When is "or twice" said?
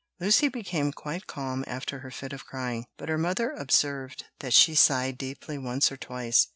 5.91-6.47